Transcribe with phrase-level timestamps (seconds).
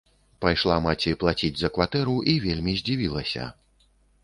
[0.45, 3.43] Пайшла маці плаціць за кватэру і вельмі здзівілася.